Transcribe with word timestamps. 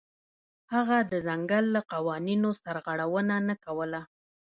هغه 0.73 0.97
د 1.11 1.13
ځنګل 1.27 1.65
له 1.75 1.81
قوانینو 1.91 2.49
سرغړونه 2.61 3.35
نه 3.47 3.55
کوله. 3.65 4.01